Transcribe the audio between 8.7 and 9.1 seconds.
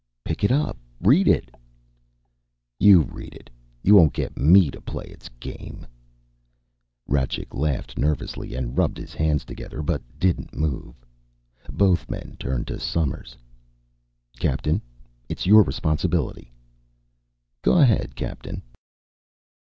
rubbed